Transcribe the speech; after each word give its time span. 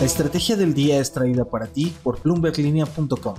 La 0.00 0.06
estrategia 0.06 0.56
del 0.56 0.72
día 0.72 0.98
es 0.98 1.12
traída 1.12 1.44
para 1.44 1.66
ti 1.66 1.94
por 2.02 2.22
bloomberglinea.com. 2.22 3.34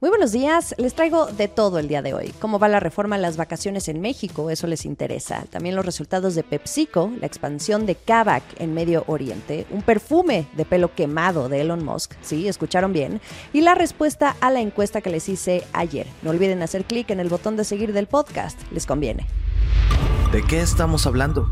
Muy 0.00 0.08
buenos 0.08 0.30
días, 0.30 0.72
les 0.78 0.94
traigo 0.94 1.26
de 1.26 1.48
todo 1.48 1.80
el 1.80 1.88
día 1.88 2.00
de 2.00 2.14
hoy. 2.14 2.32
¿Cómo 2.38 2.60
va 2.60 2.68
la 2.68 2.78
reforma 2.78 3.16
a 3.16 3.18
las 3.18 3.36
vacaciones 3.36 3.88
en 3.88 4.00
México? 4.00 4.50
Eso 4.50 4.68
les 4.68 4.84
interesa. 4.84 5.44
También 5.50 5.74
los 5.74 5.84
resultados 5.84 6.36
de 6.36 6.44
PepsiCo, 6.44 7.10
la 7.18 7.26
expansión 7.26 7.86
de 7.86 7.96
Kavak 7.96 8.44
en 8.58 8.72
Medio 8.72 9.02
Oriente, 9.08 9.66
un 9.70 9.82
perfume 9.82 10.46
de 10.52 10.64
pelo 10.64 10.94
quemado 10.94 11.48
de 11.48 11.62
Elon 11.62 11.84
Musk, 11.84 12.14
sí, 12.22 12.46
escucharon 12.46 12.92
bien, 12.92 13.20
y 13.52 13.62
la 13.62 13.74
respuesta 13.74 14.36
a 14.40 14.52
la 14.52 14.60
encuesta 14.60 15.00
que 15.00 15.10
les 15.10 15.28
hice 15.28 15.64
ayer. 15.72 16.06
No 16.22 16.30
olviden 16.30 16.62
hacer 16.62 16.84
clic 16.84 17.10
en 17.10 17.18
el 17.18 17.30
botón 17.30 17.56
de 17.56 17.64
seguir 17.64 17.92
del 17.92 18.06
podcast, 18.06 18.60
les 18.70 18.86
conviene. 18.86 19.26
¿De 20.30 20.44
qué 20.44 20.60
estamos 20.60 21.04
hablando? 21.04 21.48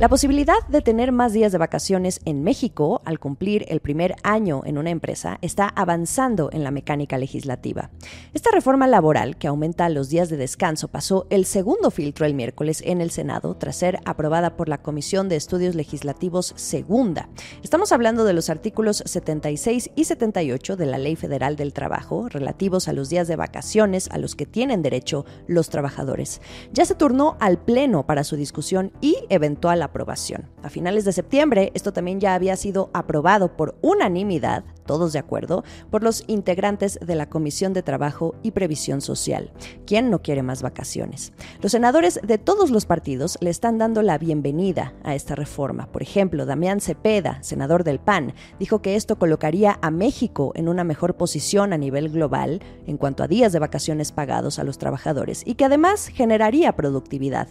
La 0.00 0.08
posibilidad 0.08 0.56
de 0.68 0.80
tener 0.80 1.12
más 1.12 1.32
días 1.32 1.52
de 1.52 1.58
vacaciones 1.58 2.20
en 2.24 2.42
México 2.42 3.00
al 3.04 3.20
cumplir 3.20 3.64
el 3.68 3.78
primer 3.78 4.16
año 4.24 4.62
en 4.64 4.76
una 4.76 4.90
empresa 4.90 5.38
está 5.40 5.68
avanzando 5.68 6.50
en 6.52 6.64
la 6.64 6.72
mecánica 6.72 7.16
legislativa. 7.16 7.90
Esta 8.32 8.50
reforma 8.50 8.88
laboral 8.88 9.36
que 9.36 9.46
aumenta 9.46 9.88
los 9.88 10.08
días 10.08 10.28
de 10.30 10.36
descanso 10.36 10.88
pasó 10.88 11.28
el 11.30 11.44
segundo 11.44 11.92
filtro 11.92 12.26
el 12.26 12.34
miércoles 12.34 12.82
en 12.84 13.00
el 13.00 13.12
Senado 13.12 13.54
tras 13.54 13.76
ser 13.76 14.00
aprobada 14.04 14.56
por 14.56 14.68
la 14.68 14.82
Comisión 14.82 15.28
de 15.28 15.36
Estudios 15.36 15.76
Legislativos 15.76 16.54
Segunda. 16.56 17.28
Estamos 17.62 17.92
hablando 17.92 18.24
de 18.24 18.32
los 18.32 18.50
artículos 18.50 19.00
76 19.06 19.90
y 19.94 20.04
78 20.06 20.74
de 20.74 20.86
la 20.86 20.98
Ley 20.98 21.14
Federal 21.14 21.54
del 21.54 21.72
Trabajo 21.72 22.28
relativos 22.28 22.88
a 22.88 22.92
los 22.92 23.10
días 23.10 23.28
de 23.28 23.36
vacaciones 23.36 24.10
a 24.10 24.18
los 24.18 24.34
que 24.34 24.44
tienen 24.44 24.82
derecho 24.82 25.24
los 25.46 25.68
trabajadores. 25.68 26.40
Ya 26.72 26.84
se 26.84 26.96
turnó 26.96 27.36
al 27.38 27.58
Pleno 27.58 28.06
para 28.06 28.24
su 28.24 28.34
discusión 28.34 28.90
y 29.00 29.18
eventual 29.28 29.83
aprobación. 29.84 30.50
A 30.62 30.70
finales 30.70 31.04
de 31.04 31.12
septiembre, 31.12 31.70
esto 31.74 31.92
también 31.92 32.20
ya 32.20 32.34
había 32.34 32.56
sido 32.56 32.90
aprobado 32.92 33.56
por 33.56 33.76
unanimidad 33.82 34.64
todos 34.84 35.12
de 35.12 35.18
acuerdo, 35.18 35.64
por 35.90 36.02
los 36.02 36.24
integrantes 36.26 36.98
de 37.00 37.14
la 37.14 37.28
Comisión 37.28 37.72
de 37.72 37.82
Trabajo 37.82 38.34
y 38.42 38.52
Previsión 38.52 39.00
Social. 39.00 39.52
¿Quién 39.86 40.10
no 40.10 40.22
quiere 40.22 40.42
más 40.42 40.62
vacaciones? 40.62 41.32
Los 41.60 41.72
senadores 41.72 42.20
de 42.22 42.38
todos 42.38 42.70
los 42.70 42.86
partidos 42.86 43.38
le 43.40 43.50
están 43.50 43.78
dando 43.78 44.02
la 44.02 44.18
bienvenida 44.18 44.94
a 45.02 45.14
esta 45.14 45.34
reforma. 45.34 45.90
Por 45.90 46.02
ejemplo, 46.02 46.46
Damián 46.46 46.80
Cepeda, 46.80 47.42
senador 47.42 47.84
del 47.84 47.98
PAN, 47.98 48.34
dijo 48.58 48.82
que 48.82 48.96
esto 48.96 49.18
colocaría 49.18 49.78
a 49.82 49.90
México 49.90 50.52
en 50.54 50.68
una 50.68 50.84
mejor 50.84 51.16
posición 51.16 51.72
a 51.72 51.78
nivel 51.78 52.10
global 52.10 52.60
en 52.86 52.96
cuanto 52.96 53.22
a 53.22 53.28
días 53.28 53.52
de 53.52 53.58
vacaciones 53.58 54.12
pagados 54.12 54.58
a 54.58 54.64
los 54.64 54.78
trabajadores 54.78 55.42
y 55.46 55.54
que 55.54 55.64
además 55.64 56.08
generaría 56.08 56.76
productividad. 56.76 57.48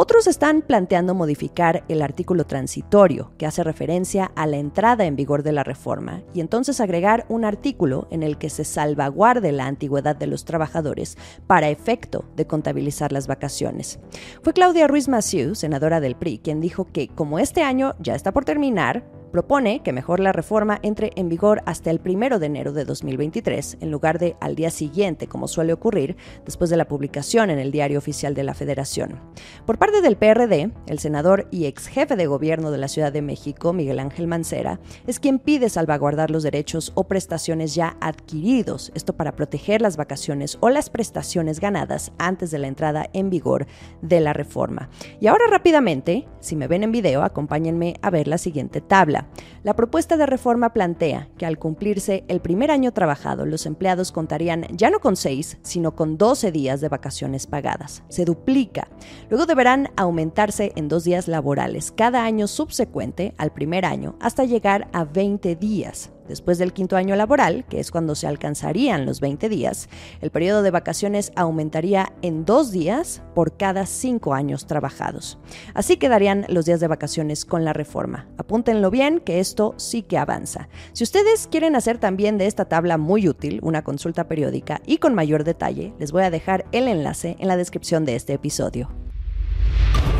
Otros 0.00 0.28
están 0.28 0.62
planteando 0.62 1.12
modificar 1.12 1.82
el 1.88 2.02
artículo 2.02 2.46
transitorio 2.46 3.32
que 3.36 3.46
hace 3.46 3.64
referencia 3.64 4.30
a 4.36 4.46
la 4.46 4.56
entrada 4.56 5.06
en 5.06 5.16
vigor 5.16 5.42
de 5.42 5.50
la 5.50 5.64
reforma 5.64 6.22
y 6.32 6.40
entonces 6.40 6.80
agregar 6.80 7.26
un 7.28 7.44
artículo 7.44 8.06
en 8.12 8.22
el 8.22 8.38
que 8.38 8.48
se 8.48 8.62
salvaguarde 8.62 9.50
la 9.50 9.66
antigüedad 9.66 10.14
de 10.14 10.28
los 10.28 10.44
trabajadores 10.44 11.18
para 11.48 11.68
efecto 11.68 12.24
de 12.36 12.46
contabilizar 12.46 13.10
las 13.10 13.26
vacaciones. 13.26 13.98
Fue 14.40 14.52
Claudia 14.52 14.86
Ruiz 14.86 15.08
Massieu, 15.08 15.56
senadora 15.56 15.98
del 15.98 16.14
PRI, 16.14 16.38
quien 16.38 16.60
dijo 16.60 16.84
que 16.84 17.08
como 17.08 17.40
este 17.40 17.64
año 17.64 17.96
ya 17.98 18.14
está 18.14 18.30
por 18.30 18.44
terminar, 18.44 19.02
Propone 19.30 19.82
que 19.82 19.92
mejor 19.92 20.20
la 20.20 20.32
reforma 20.32 20.78
entre 20.82 21.10
en 21.16 21.28
vigor 21.28 21.62
hasta 21.66 21.90
el 21.90 22.00
primero 22.00 22.38
de 22.38 22.46
enero 22.46 22.72
de 22.72 22.84
2023, 22.86 23.78
en 23.80 23.90
lugar 23.90 24.18
de 24.18 24.36
al 24.40 24.54
día 24.54 24.70
siguiente, 24.70 25.26
como 25.26 25.48
suele 25.48 25.74
ocurrir 25.74 26.16
después 26.46 26.70
de 26.70 26.78
la 26.78 26.88
publicación 26.88 27.50
en 27.50 27.58
el 27.58 27.70
Diario 27.70 27.98
Oficial 27.98 28.34
de 28.34 28.42
la 28.42 28.54
Federación. 28.54 29.20
Por 29.66 29.78
parte 29.78 30.00
del 30.00 30.16
PRD, 30.16 30.70
el 30.86 30.98
senador 30.98 31.46
y 31.50 31.66
ex 31.66 31.88
jefe 31.88 32.16
de 32.16 32.26
gobierno 32.26 32.70
de 32.70 32.78
la 32.78 32.88
Ciudad 32.88 33.12
de 33.12 33.20
México, 33.20 33.72
Miguel 33.72 33.98
Ángel 33.98 34.26
Mancera, 34.26 34.80
es 35.06 35.20
quien 35.20 35.38
pide 35.38 35.68
salvaguardar 35.68 36.30
los 36.30 36.42
derechos 36.42 36.92
o 36.94 37.04
prestaciones 37.04 37.74
ya 37.74 37.96
adquiridos, 38.00 38.92
esto 38.94 39.14
para 39.14 39.36
proteger 39.36 39.82
las 39.82 39.96
vacaciones 39.96 40.56
o 40.60 40.70
las 40.70 40.88
prestaciones 40.88 41.60
ganadas 41.60 42.12
antes 42.18 42.50
de 42.50 42.58
la 42.58 42.68
entrada 42.68 43.10
en 43.12 43.28
vigor 43.28 43.66
de 44.00 44.20
la 44.20 44.32
reforma. 44.32 44.88
Y 45.20 45.26
ahora 45.26 45.44
rápidamente, 45.50 46.26
si 46.40 46.56
me 46.56 46.66
ven 46.66 46.82
en 46.82 46.92
video, 46.92 47.22
acompáñenme 47.22 47.94
a 48.00 48.10
ver 48.10 48.28
la 48.28 48.38
siguiente 48.38 48.80
tabla. 48.80 49.17
La 49.62 49.74
propuesta 49.74 50.16
de 50.16 50.26
reforma 50.26 50.72
plantea 50.72 51.28
que 51.36 51.46
al 51.46 51.58
cumplirse 51.58 52.24
el 52.28 52.40
primer 52.40 52.70
año 52.70 52.92
trabajado, 52.92 53.46
los 53.46 53.66
empleados 53.66 54.12
contarían 54.12 54.66
ya 54.70 54.90
no 54.90 55.00
con 55.00 55.16
seis, 55.16 55.58
sino 55.62 55.94
con 55.94 56.18
12 56.18 56.52
días 56.52 56.80
de 56.80 56.88
vacaciones 56.88 57.46
pagadas. 57.46 58.02
Se 58.08 58.24
duplica. 58.24 58.88
Luego 59.30 59.46
deberán 59.46 59.90
aumentarse 59.96 60.72
en 60.76 60.88
dos 60.88 61.04
días 61.04 61.28
laborales 61.28 61.92
cada 61.92 62.24
año 62.24 62.46
subsecuente 62.46 63.34
al 63.38 63.52
primer 63.52 63.84
año 63.84 64.16
hasta 64.20 64.44
llegar 64.44 64.88
a 64.92 65.04
20 65.04 65.56
días. 65.56 66.10
Después 66.28 66.58
del 66.58 66.72
quinto 66.72 66.96
año 66.96 67.16
laboral, 67.16 67.64
que 67.68 67.80
es 67.80 67.90
cuando 67.90 68.14
se 68.14 68.26
alcanzarían 68.26 69.06
los 69.06 69.20
20 69.20 69.48
días, 69.48 69.88
el 70.20 70.30
periodo 70.30 70.62
de 70.62 70.70
vacaciones 70.70 71.32
aumentaría 71.34 72.12
en 72.22 72.44
dos 72.44 72.70
días 72.70 73.22
por 73.34 73.56
cada 73.56 73.86
cinco 73.86 74.34
años 74.34 74.66
trabajados. 74.66 75.38
Así 75.74 75.96
quedarían 75.96 76.44
los 76.48 76.66
días 76.66 76.80
de 76.80 76.88
vacaciones 76.88 77.44
con 77.44 77.64
la 77.64 77.72
reforma. 77.72 78.28
Apúntenlo 78.36 78.90
bien, 78.90 79.20
que 79.20 79.40
esto 79.40 79.74
sí 79.78 80.02
que 80.02 80.18
avanza. 80.18 80.68
Si 80.92 81.04
ustedes 81.04 81.48
quieren 81.50 81.74
hacer 81.74 81.98
también 81.98 82.38
de 82.38 82.46
esta 82.46 82.66
tabla 82.66 82.98
muy 82.98 83.28
útil 83.28 83.60
una 83.62 83.82
consulta 83.82 84.28
periódica 84.28 84.82
y 84.86 84.98
con 84.98 85.14
mayor 85.14 85.44
detalle, 85.44 85.94
les 85.98 86.12
voy 86.12 86.22
a 86.22 86.30
dejar 86.30 86.66
el 86.72 86.88
enlace 86.88 87.36
en 87.38 87.48
la 87.48 87.56
descripción 87.56 88.04
de 88.04 88.16
este 88.16 88.34
episodio. 88.34 88.90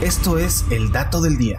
Esto 0.00 0.38
es 0.38 0.64
el 0.70 0.92
dato 0.92 1.20
del 1.20 1.36
día. 1.38 1.58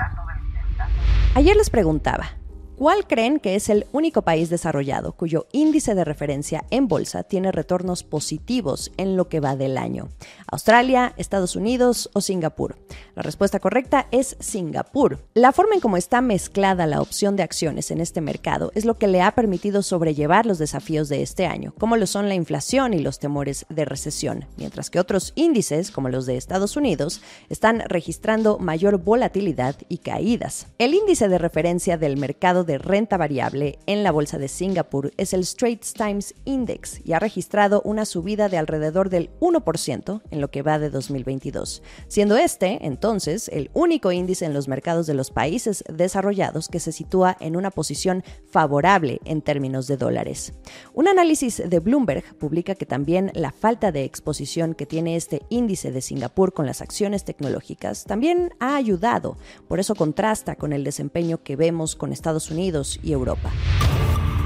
Ayer 1.35 1.55
les 1.55 1.69
preguntaba, 1.69 2.38
¿Cuál 2.79 3.05
creen 3.07 3.41
que 3.41 3.55
es 3.55 3.67
el 3.67 3.87
único 3.91 4.21
país 4.21 4.49
desarrollado 4.49 5.11
cuyo 5.11 5.47
índice 5.51 5.95
de 5.95 6.05
referencia 6.05 6.63
en 6.69 6.87
bolsa 6.87 7.23
tiene 7.23 7.51
retornos 7.51 8.03
positivos 8.03 8.93
en 8.95 9.17
lo 9.17 9.27
que 9.27 9.41
va 9.41 9.57
del 9.57 9.77
año? 9.77 10.07
¿Australia, 10.49 11.13
Estados 11.17 11.57
Unidos 11.57 12.09
o 12.13 12.21
Singapur? 12.21 12.77
La 13.15 13.21
respuesta 13.21 13.59
correcta 13.59 14.07
es 14.11 14.37
Singapur. 14.39 15.19
La 15.33 15.51
forma 15.51 15.75
en 15.75 15.81
cómo 15.81 15.97
está 15.97 16.21
mezclada 16.21 16.87
la 16.87 17.01
opción 17.01 17.35
de 17.35 17.43
acciones 17.43 17.91
en 17.91 17.99
este 17.99 18.21
mercado 18.21 18.71
es 18.73 18.85
lo 18.85 18.97
que 18.97 19.09
le 19.09 19.21
ha 19.21 19.35
permitido 19.35 19.81
sobrellevar 19.83 20.45
los 20.45 20.57
desafíos 20.57 21.09
de 21.09 21.21
este 21.21 21.47
año, 21.47 21.73
como 21.77 21.97
lo 21.97 22.07
son 22.07 22.29
la 22.29 22.35
inflación 22.35 22.93
y 22.93 22.99
los 22.99 23.19
temores 23.19 23.65
de 23.67 23.83
recesión, 23.83 24.45
mientras 24.55 24.89
que 24.89 25.01
otros 25.01 25.33
índices, 25.35 25.91
como 25.91 26.07
los 26.07 26.25
de 26.25 26.37
Estados 26.37 26.77
Unidos, 26.77 27.21
están 27.49 27.81
registrando 27.81 28.57
mayor 28.57 28.99
volatilidad 28.99 29.75
y 29.89 29.97
caídas. 29.97 30.67
El 30.77 30.93
índice 30.93 31.27
de 31.27 31.39
referencia 31.39 31.97
del 31.97 32.15
mercado 32.15 32.68
renta 32.77 33.17
variable 33.17 33.79
en 33.85 34.03
la 34.03 34.11
bolsa 34.11 34.37
de 34.37 34.47
Singapur 34.47 35.11
es 35.17 35.33
el 35.33 35.45
Straits 35.45 35.93
Times 35.93 36.35
Index 36.45 37.01
y 37.03 37.13
ha 37.13 37.19
registrado 37.19 37.81
una 37.83 38.05
subida 38.05 38.49
de 38.49 38.57
alrededor 38.57 39.09
del 39.09 39.29
1% 39.39 40.21
en 40.29 40.41
lo 40.41 40.51
que 40.51 40.61
va 40.61 40.77
de 40.77 40.89
2022, 40.89 41.81
siendo 42.07 42.37
este, 42.37 42.85
entonces, 42.85 43.49
el 43.49 43.71
único 43.73 44.11
índice 44.11 44.45
en 44.45 44.53
los 44.53 44.67
mercados 44.67 45.07
de 45.07 45.13
los 45.15 45.31
países 45.31 45.83
desarrollados 45.91 46.67
que 46.67 46.79
se 46.79 46.91
sitúa 46.91 47.35
en 47.39 47.55
una 47.55 47.71
posición 47.71 48.23
favorable 48.51 49.19
en 49.25 49.41
términos 49.41 49.87
de 49.87 49.97
dólares. 49.97 50.53
Un 50.93 51.07
análisis 51.07 51.63
de 51.65 51.79
Bloomberg 51.79 52.23
publica 52.37 52.75
que 52.75 52.85
también 52.85 53.31
la 53.33 53.51
falta 53.51 53.91
de 53.91 54.03
exposición 54.03 54.75
que 54.75 54.85
tiene 54.85 55.15
este 55.15 55.41
índice 55.49 55.91
de 55.91 56.01
Singapur 56.01 56.53
con 56.53 56.65
las 56.65 56.81
acciones 56.81 57.23
tecnológicas 57.23 58.03
también 58.03 58.53
ha 58.59 58.75
ayudado, 58.75 59.37
por 59.67 59.79
eso 59.79 59.95
contrasta 59.95 60.55
con 60.55 60.73
el 60.73 60.83
desempeño 60.83 61.41
que 61.43 61.55
vemos 61.55 61.95
con 61.95 62.11
Estados 62.11 62.51
Unidos 62.51 62.58
y 62.59 63.13
Europa. 63.13 63.51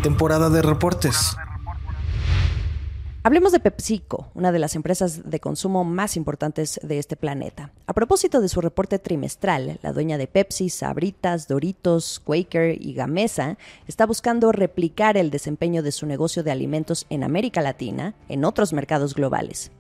Temporada 0.04 0.50
de 0.50 0.62
reportes. 0.62 1.36
Hablemos 3.26 3.54
de 3.54 3.62
PepsiCo, 3.62 4.28
una 4.36 4.52
de 4.52 4.60
las 4.60 4.76
empresas 4.76 5.30
de 5.30 5.40
consumo 5.40 5.86
más 5.86 6.18
importantes 6.18 6.78
de 6.84 7.00
este 7.00 7.16
planeta. 7.16 7.72
A 7.88 7.94
propósito 7.94 8.42
de 8.42 8.50
su 8.50 8.60
reporte 8.60 9.00
trimestral, 9.00 9.80
la 9.82 9.94
dueña 9.94 10.18
de 10.18 10.28
Pepsi, 10.28 10.70
Sabritas, 10.70 11.48
Doritos, 11.48 12.20
Quaker 12.20 12.86
y 12.86 12.94
Gamesa 12.94 13.58
está 13.88 14.06
buscando 14.06 14.52
replicar 14.52 15.16
el 15.16 15.32
desempeño 15.32 15.82
de 15.84 15.94
su 15.94 16.06
negocio 16.06 16.44
de 16.44 16.52
alimentos 16.52 17.06
en 17.10 17.24
América 17.24 17.62
Latina 17.62 18.14
en 18.28 18.44
otros 18.44 18.74
mercados 18.74 19.16
globales. 19.16 19.72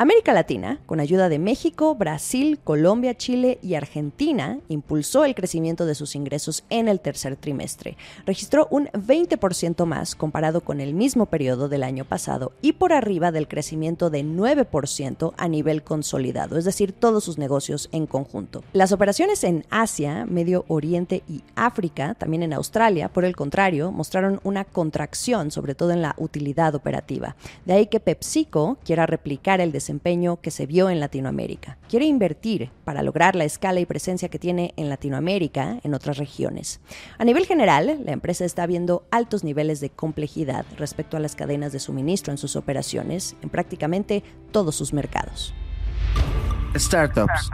América 0.00 0.32
Latina, 0.32 0.80
con 0.86 0.98
ayuda 0.98 1.28
de 1.28 1.38
México, 1.38 1.94
Brasil, 1.94 2.58
Colombia, 2.64 3.14
Chile 3.18 3.58
y 3.60 3.74
Argentina, 3.74 4.58
impulsó 4.68 5.26
el 5.26 5.34
crecimiento 5.34 5.84
de 5.84 5.94
sus 5.94 6.14
ingresos 6.14 6.64
en 6.70 6.88
el 6.88 7.00
tercer 7.00 7.36
trimestre. 7.36 7.98
Registró 8.24 8.66
un 8.70 8.86
20% 8.86 9.84
más 9.84 10.14
comparado 10.14 10.62
con 10.62 10.80
el 10.80 10.94
mismo 10.94 11.26
periodo 11.26 11.68
del 11.68 11.82
año 11.82 12.06
pasado 12.06 12.52
y 12.62 12.72
por 12.72 12.94
arriba 12.94 13.30
del 13.30 13.46
crecimiento 13.46 14.08
de 14.08 14.24
9% 14.24 15.34
a 15.36 15.48
nivel 15.48 15.82
consolidado, 15.82 16.56
es 16.56 16.64
decir, 16.64 16.92
todos 16.92 17.22
sus 17.22 17.36
negocios 17.36 17.90
en 17.92 18.06
conjunto. 18.06 18.64
Las 18.72 18.92
operaciones 18.92 19.44
en 19.44 19.66
Asia, 19.68 20.24
Medio 20.24 20.64
Oriente 20.68 21.22
y 21.28 21.42
África, 21.56 22.14
también 22.14 22.42
en 22.42 22.54
Australia, 22.54 23.10
por 23.10 23.26
el 23.26 23.36
contrario, 23.36 23.92
mostraron 23.92 24.40
una 24.44 24.64
contracción, 24.64 25.50
sobre 25.50 25.74
todo 25.74 25.90
en 25.90 26.00
la 26.00 26.14
utilidad 26.16 26.74
operativa. 26.74 27.36
De 27.66 27.74
ahí 27.74 27.86
que 27.88 28.00
PepsiCo 28.00 28.78
quiera 28.82 29.04
replicar 29.04 29.60
el 29.60 29.72
desempeño 29.72 29.89
desempeño 29.90 30.40
que 30.40 30.52
se 30.52 30.66
vio 30.66 30.88
en 30.88 31.00
Latinoamérica. 31.00 31.76
Quiere 31.88 32.06
invertir 32.06 32.70
para 32.84 33.02
lograr 33.02 33.34
la 33.34 33.44
escala 33.44 33.80
y 33.80 33.86
presencia 33.86 34.28
que 34.28 34.38
tiene 34.38 34.72
en 34.76 34.88
Latinoamérica 34.88 35.80
en 35.82 35.94
otras 35.94 36.16
regiones. 36.16 36.80
A 37.18 37.24
nivel 37.24 37.44
general, 37.44 38.00
la 38.04 38.12
empresa 38.12 38.44
está 38.44 38.66
viendo 38.66 39.04
altos 39.10 39.42
niveles 39.42 39.80
de 39.80 39.90
complejidad 39.90 40.64
respecto 40.76 41.16
a 41.16 41.20
las 41.20 41.34
cadenas 41.34 41.72
de 41.72 41.80
suministro 41.80 42.32
en 42.32 42.38
sus 42.38 42.54
operaciones 42.54 43.34
en 43.42 43.48
prácticamente 43.48 44.22
todos 44.52 44.76
sus 44.76 44.92
mercados. 44.92 45.52
Startups. 46.76 47.50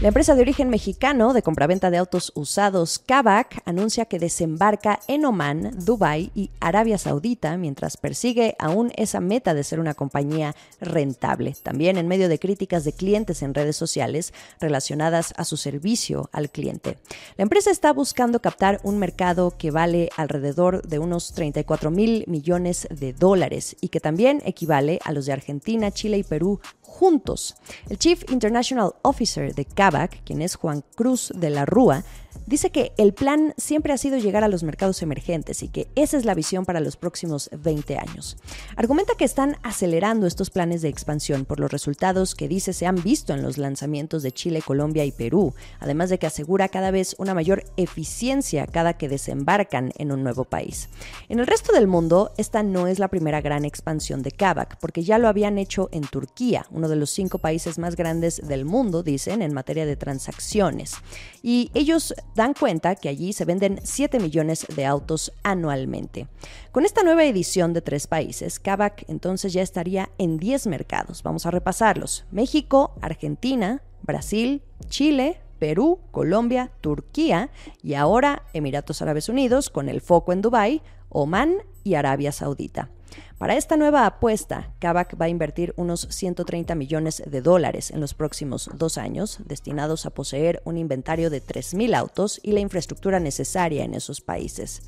La 0.00 0.08
empresa 0.08 0.34
de 0.34 0.42
origen 0.42 0.68
mexicano 0.68 1.32
de 1.32 1.42
compraventa 1.42 1.90
de 1.90 1.96
autos 1.96 2.32
usados 2.34 2.98
Kavak 2.98 3.62
anuncia 3.64 4.04
que 4.04 4.18
desembarca 4.18 5.00
en 5.06 5.24
Oman, 5.24 5.70
Dubái 5.86 6.30
y 6.34 6.50
Arabia 6.60 6.98
Saudita 6.98 7.56
mientras 7.56 7.96
persigue 7.96 8.56
aún 8.58 8.92
esa 8.96 9.20
meta 9.20 9.54
de 9.54 9.64
ser 9.64 9.80
una 9.80 9.94
compañía 9.94 10.54
rentable, 10.80 11.56
también 11.62 11.96
en 11.96 12.08
medio 12.08 12.28
de 12.28 12.38
críticas 12.38 12.84
de 12.84 12.92
clientes 12.92 13.42
en 13.42 13.54
redes 13.54 13.76
sociales 13.76 14.34
relacionadas 14.60 15.32
a 15.36 15.44
su 15.44 15.56
servicio 15.56 16.28
al 16.32 16.50
cliente. 16.50 16.98
La 17.38 17.44
empresa 17.44 17.70
está 17.70 17.92
buscando 17.92 18.40
captar 18.40 18.80
un 18.82 18.98
mercado 18.98 19.54
que 19.56 19.70
vale 19.70 20.10
alrededor 20.16 20.82
de 20.82 20.98
unos 20.98 21.32
34 21.32 21.90
mil 21.90 22.24
millones 22.26 22.88
de 22.90 23.12
dólares 23.12 23.76
y 23.80 23.88
que 23.88 24.00
también 24.00 24.42
equivale 24.44 24.98
a 25.04 25.12
los 25.12 25.24
de 25.24 25.32
Argentina, 25.32 25.92
Chile 25.92 26.18
y 26.18 26.24
Perú 26.24 26.60
juntos. 26.94 27.56
El 27.90 27.98
Chief 27.98 28.22
International 28.30 28.94
Officer 29.02 29.54
de 29.54 29.64
Kavak, 29.64 30.22
quien 30.24 30.40
es 30.40 30.54
Juan 30.54 30.84
Cruz 30.94 31.32
de 31.34 31.50
la 31.50 31.66
Rúa, 31.66 32.04
dice 32.46 32.70
que 32.70 32.92
el 32.96 33.14
plan 33.14 33.54
siempre 33.56 33.92
ha 33.92 33.98
sido 33.98 34.18
llegar 34.18 34.44
a 34.44 34.48
los 34.48 34.62
mercados 34.62 35.02
emergentes 35.02 35.62
y 35.62 35.68
que 35.68 35.88
esa 35.94 36.16
es 36.16 36.24
la 36.24 36.34
visión 36.34 36.64
para 36.64 36.80
los 36.80 36.96
próximos 36.96 37.50
20 37.56 37.96
años. 37.98 38.36
Argumenta 38.76 39.14
que 39.16 39.24
están 39.24 39.56
acelerando 39.62 40.26
estos 40.26 40.50
planes 40.50 40.82
de 40.82 40.88
expansión 40.88 41.44
por 41.44 41.60
los 41.60 41.70
resultados 41.70 42.34
que 42.34 42.48
dice 42.48 42.72
se 42.72 42.86
han 42.86 43.02
visto 43.02 43.32
en 43.32 43.42
los 43.42 43.58
lanzamientos 43.58 44.22
de 44.22 44.32
Chile, 44.32 44.62
Colombia 44.62 45.04
y 45.04 45.12
Perú, 45.12 45.54
además 45.80 46.10
de 46.10 46.18
que 46.18 46.26
asegura 46.26 46.68
cada 46.68 46.90
vez 46.90 47.14
una 47.18 47.34
mayor 47.34 47.64
eficiencia 47.76 48.66
cada 48.66 48.94
que 48.94 49.08
desembarcan 49.08 49.92
en 49.96 50.12
un 50.12 50.22
nuevo 50.22 50.44
país. 50.44 50.88
En 51.28 51.40
el 51.40 51.46
resto 51.46 51.72
del 51.72 51.86
mundo, 51.86 52.32
esta 52.36 52.62
no 52.62 52.86
es 52.86 52.98
la 52.98 53.08
primera 53.08 53.40
gran 53.40 53.64
expansión 53.64 54.22
de 54.22 54.32
Kavak, 54.32 54.78
porque 54.78 55.02
ya 55.02 55.18
lo 55.18 55.28
habían 55.28 55.58
hecho 55.58 55.88
en 55.92 56.02
Turquía, 56.02 56.66
uno 56.70 56.88
de 56.88 56.96
los 56.96 57.10
cinco 57.10 57.38
países 57.38 57.78
más 57.78 57.96
grandes 57.96 58.40
del 58.46 58.64
mundo, 58.64 59.02
dicen, 59.02 59.42
en 59.42 59.54
materia 59.54 59.86
de 59.86 59.96
transacciones. 59.96 60.94
Y 61.42 61.70
ellos 61.74 62.14
dan 62.34 62.54
cuenta 62.54 62.94
que 62.96 63.08
allí 63.08 63.32
se 63.32 63.44
venden 63.44 63.80
7 63.82 64.18
millones 64.20 64.66
de 64.74 64.86
autos 64.86 65.32
anualmente. 65.42 66.28
Con 66.72 66.84
esta 66.84 67.02
nueva 67.02 67.24
edición 67.24 67.72
de 67.72 67.82
tres 67.82 68.06
países, 68.06 68.58
Kavak 68.58 69.04
entonces 69.08 69.52
ya 69.52 69.62
estaría 69.62 70.10
en 70.18 70.38
10 70.38 70.66
mercados. 70.66 71.22
Vamos 71.22 71.46
a 71.46 71.50
repasarlos. 71.50 72.24
México, 72.30 72.94
Argentina, 73.00 73.82
Brasil, 74.02 74.62
Chile, 74.88 75.40
Perú, 75.58 76.00
Colombia, 76.10 76.72
Turquía 76.80 77.50
y 77.82 77.94
ahora 77.94 78.42
Emiratos 78.52 79.00
Árabes 79.02 79.28
Unidos 79.28 79.70
con 79.70 79.88
el 79.88 80.00
foco 80.00 80.32
en 80.32 80.42
Dubái, 80.42 80.82
Omán 81.08 81.54
y 81.84 81.94
Arabia 81.94 82.32
Saudita. 82.32 82.90
Para 83.38 83.56
esta 83.56 83.76
nueva 83.76 84.06
apuesta, 84.06 84.72
Kavak 84.78 85.20
va 85.20 85.26
a 85.26 85.28
invertir 85.28 85.74
unos 85.76 86.06
130 86.08 86.74
millones 86.74 87.22
de 87.26 87.42
dólares 87.42 87.90
en 87.90 88.00
los 88.00 88.14
próximos 88.14 88.70
dos 88.74 88.96
años, 88.96 89.38
destinados 89.44 90.06
a 90.06 90.10
poseer 90.10 90.62
un 90.64 90.78
inventario 90.78 91.30
de 91.30 91.42
3.000 91.42 91.94
autos 91.94 92.40
y 92.42 92.52
la 92.52 92.60
infraestructura 92.60 93.20
necesaria 93.20 93.84
en 93.84 93.94
esos 93.94 94.20
países. 94.20 94.82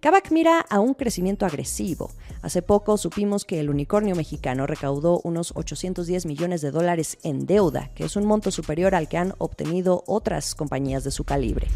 Kavak 0.00 0.30
mira 0.30 0.60
a 0.60 0.80
un 0.80 0.94
crecimiento 0.94 1.44
agresivo. 1.44 2.10
Hace 2.40 2.62
poco 2.62 2.96
supimos 2.96 3.44
que 3.44 3.58
el 3.58 3.68
unicornio 3.68 4.14
mexicano 4.14 4.66
recaudó 4.66 5.20
unos 5.24 5.52
810 5.56 6.24
millones 6.24 6.60
de 6.60 6.70
dólares 6.70 7.18
en 7.24 7.46
deuda, 7.46 7.90
que 7.94 8.04
es 8.04 8.14
un 8.14 8.24
monto 8.24 8.50
superior 8.50 8.94
al 8.94 9.08
que 9.08 9.18
han 9.18 9.34
obtenido 9.38 10.04
otras 10.06 10.54
compañías 10.54 11.04
de 11.04 11.10
su 11.10 11.24
calibre. 11.24 11.66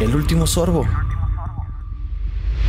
El 0.00 0.16
último 0.16 0.46
sorbo. 0.46 0.84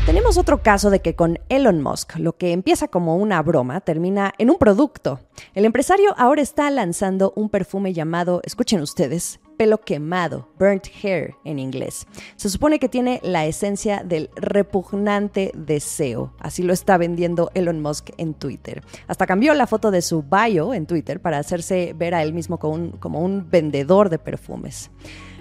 Tenemos 0.06 0.38
otro 0.38 0.62
caso 0.62 0.92
de 0.92 1.00
que 1.00 1.16
con 1.16 1.40
Elon 1.50 1.82
Musk 1.82 2.18
lo 2.18 2.38
que 2.38 2.52
empieza 2.52 2.88
como 2.88 3.18
una 3.18 3.42
broma 3.42 3.82
termina 3.82 4.36
en 4.38 4.52
un 4.52 4.58
producto. 4.60 5.20
El 5.56 5.66
empresario 5.66 6.14
ahora 6.16 6.44
está 6.44 6.70
lanzando 6.70 7.34
un 7.36 7.50
perfume 7.50 7.92
llamado, 7.92 8.40
escuchen 8.44 8.82
ustedes, 8.82 9.40
pelo 9.58 9.82
quemado, 9.82 10.48
burnt 10.60 10.86
hair 11.02 11.34
en 11.44 11.58
inglés. 11.58 12.06
Se 12.36 12.52
supone 12.52 12.78
que 12.78 12.88
tiene 12.88 13.20
la 13.24 13.48
esencia 13.48 14.04
del 14.04 14.30
repugnante 14.36 15.52
deseo. 15.56 16.36
Así 16.38 16.62
lo 16.62 16.72
está 16.72 17.00
vendiendo 17.00 17.50
Elon 17.56 17.82
Musk 17.82 18.12
en 18.18 18.36
Twitter. 18.36 18.84
Hasta 19.08 19.26
cambió 19.26 19.56
la 19.56 19.66
foto 19.66 19.90
de 19.90 20.04
su 20.04 20.22
bio 20.22 20.76
en 20.76 20.86
Twitter 20.86 21.20
para 21.20 21.40
hacerse 21.40 21.94
ver 21.98 22.14
a 22.14 22.22
él 22.22 22.32
mismo 22.32 22.60
como 22.60 22.76
un, 22.76 22.92
como 22.92 23.22
un 23.22 23.50
vendedor 23.50 24.10
de 24.10 24.20
perfumes. 24.20 24.92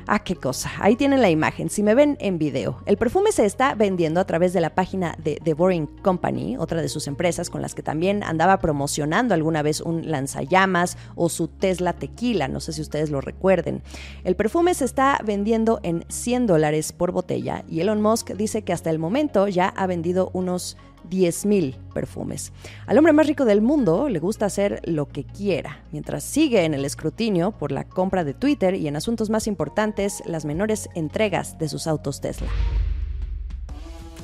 Ah, 0.07 0.19
qué 0.19 0.37
cosa. 0.37 0.71
Ahí 0.81 0.97
tienen 0.97 1.23
la 1.23 1.31
imagen. 1.31 1.71
Si 1.71 1.83
me 1.83 1.95
ven 1.95 2.19
en 2.21 2.39
video, 2.39 2.83
el 2.85 2.99
perfume 2.99 3.33
se 3.33 3.47
está 3.47 3.75
vendiendo 3.75 4.21
a 4.21 4.27
través 4.27 4.53
de 4.53 4.61
la 4.61 4.75
página 4.75 5.17
de 5.23 5.41
The 5.43 5.55
Boring 5.55 5.87
Company, 5.87 6.57
otra 6.59 6.83
de 6.83 6.91
sus 6.91 7.07
empresas 7.07 7.49
con 7.49 7.63
las 7.63 7.75
que 7.75 7.83
también 7.83 8.23
andaba 8.23 8.59
promocionando 8.59 9.33
alguna 9.33 9.63
vez 9.63 9.81
un 9.81 10.11
lanzallamas 10.11 10.99
o 11.15 11.31
su 11.31 11.49
Tesla 11.49 11.95
Tequila. 11.95 12.49
No 12.49 12.61
sé 12.61 12.75
si 12.75 12.83
ustedes 12.83 13.11
lo 13.11 13.23
recuerden. 13.23 13.83
El 14.25 14.37
perfume 14.37 14.75
se 14.75 14.85
está 14.85 15.19
vendiendo 15.25 15.81
en 15.83 16.05
100 16.09 16.47
dólares 16.47 16.93
por 16.93 17.13
botella 17.13 17.65
y 17.67 17.81
Elon 17.81 18.03
Musk 18.03 18.33
dice 18.33 18.63
que 18.63 18.75
hasta 18.75 18.91
el 18.91 18.99
momento 18.99 19.49
ya 19.49 19.69
ha 19.69 19.87
vendido 19.87 20.31
unos 20.35 20.77
10.000 21.11 21.77
perfumes. 21.93 22.53
Al 22.87 22.99
hombre 22.99 23.13
más 23.13 23.27
rico 23.27 23.45
del 23.45 23.63
mundo 23.63 24.09
le 24.09 24.19
gusta 24.19 24.47
hacer 24.47 24.81
lo 24.85 25.09
que 25.09 25.25
quiera, 25.25 25.83
mientras 25.93 26.25
sigue 26.25 26.65
en 26.65 26.75
el 26.75 26.85
escrutinio 26.85 27.53
por 27.53 27.73
la 27.73 27.85
compra 27.85 28.25
de 28.25 28.35
Twitter 28.35 28.75
y 28.75 28.89
en 28.89 28.97
asuntos 28.97 29.31
más 29.31 29.47
importantes, 29.47 30.23
las 30.27 30.45
menores 30.45 30.89
entregas 30.95 31.59
de 31.59 31.69
sus 31.69 31.87
autos 31.87 32.21
Tesla. 32.21 32.49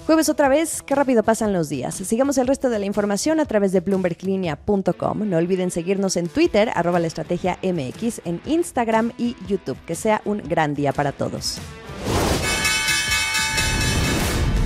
Jueves 0.07 0.29
otra 0.29 0.49
vez, 0.49 0.83
qué 0.83 0.97
rápido 0.97 1.23
pasan 1.23 1.53
los 1.53 1.69
días. 1.69 1.95
Sigamos 1.95 2.37
el 2.39 2.49
resto 2.49 2.69
de 2.69 2.81
la 2.81 2.85
información 2.87 3.39
a 3.39 3.45
través 3.45 3.71
de 3.71 3.79
bloomberglinea.com. 3.79 5.29
No 5.29 5.37
olviden 5.37 5.71
seguirnos 5.71 6.17
en 6.17 6.27
Twitter, 6.27 6.69
arroba 6.75 6.99
la 6.99 7.07
estrategia 7.07 7.61
MX, 7.63 8.23
en 8.25 8.41
Instagram 8.45 9.13
y 9.19 9.37
YouTube. 9.47 9.79
Que 9.87 9.95
sea 9.95 10.21
un 10.25 10.39
gran 10.39 10.75
día 10.75 10.93
para 10.93 11.13
todos. 11.13 11.61